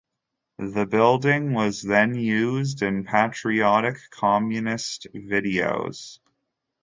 [0.57, 6.17] The building was then used in patriotic communist videos.